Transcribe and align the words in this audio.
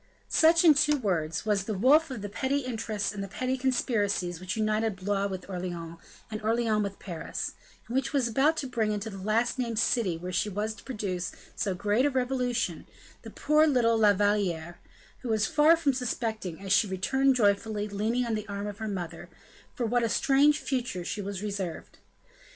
Such, 0.29 0.65
in 0.65 0.73
two 0.73 0.97
words, 0.97 1.45
was 1.45 1.65
the 1.65 1.75
woof 1.77 2.09
of 2.09 2.25
petty 2.31 2.61
interests 2.61 3.11
and 3.13 3.29
petty 3.29 3.55
conspiracies 3.55 4.39
which 4.39 4.57
united 4.57 4.95
Blois 4.95 5.27
with 5.27 5.47
Orleans, 5.47 5.99
and 6.31 6.41
Orleans 6.41 6.81
with 6.81 6.97
Pairs; 6.97 7.51
and 7.85 7.93
which 7.95 8.11
was 8.11 8.27
about 8.27 8.57
to 8.57 8.65
bring 8.65 8.91
into 8.91 9.11
the 9.11 9.19
last 9.19 9.59
named 9.59 9.77
city 9.77 10.17
where 10.17 10.31
she 10.31 10.49
was 10.49 10.73
to 10.73 10.83
produce 10.83 11.33
so 11.55 11.75
great 11.75 12.07
a 12.07 12.09
revolution, 12.09 12.87
the 13.21 13.29
poor 13.29 13.67
little 13.67 13.95
La 13.95 14.11
Valliere, 14.13 14.79
who 15.19 15.29
was 15.29 15.45
far 15.45 15.77
from 15.77 15.93
suspecting, 15.93 16.59
as 16.59 16.73
she 16.73 16.87
returned 16.87 17.35
joyfully, 17.35 17.87
leaning 17.87 18.25
on 18.25 18.33
the 18.33 18.47
arm 18.47 18.65
of 18.65 18.79
her 18.79 18.87
mother, 18.87 19.29
for 19.75 19.85
what 19.85 20.01
a 20.01 20.09
strange 20.09 20.57
future 20.57 21.05
she 21.05 21.21
was 21.21 21.43
reserved. 21.43 21.99